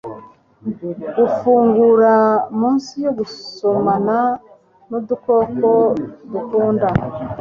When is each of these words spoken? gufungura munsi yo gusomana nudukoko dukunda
gufungura 1.17 2.13
munsi 2.59 2.93
yo 3.05 3.11
gusomana 3.19 4.17
nudukoko 4.89 5.69
dukunda 6.31 6.87